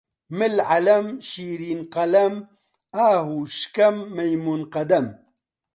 [0.37, 2.33] مل عەلەم، شیرین قەلەم،
[2.95, 5.07] ئاهوو شکەم، مەیموون قەدەم